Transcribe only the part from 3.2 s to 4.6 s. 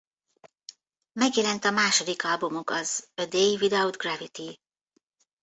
Day Without Gravity.